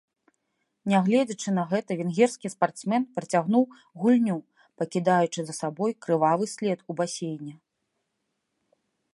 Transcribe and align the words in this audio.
Нягледзячы 0.91 1.49
на 1.57 1.65
гэта, 1.73 1.91
венгерскі 1.99 2.47
спартсмен 2.55 3.03
працягнуў 3.19 3.63
гульню, 4.05 4.37
пакідаючы 4.83 5.39
за 5.51 5.59
сабой 5.61 5.91
крывавы 6.07 6.45
след 6.57 6.77
у 6.89 6.97
басейне. 7.03 7.53